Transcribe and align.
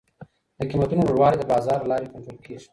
د 0.57 0.59
قیمتونو 0.69 1.07
لوړوالی 1.07 1.37
د 1.39 1.43
بازار 1.51 1.77
له 1.81 1.87
لاري 1.91 2.07
کنټرول 2.13 2.39
کیږي. 2.45 2.67